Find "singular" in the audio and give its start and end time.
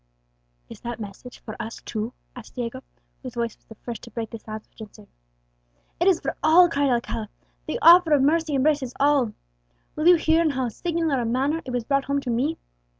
10.69-11.19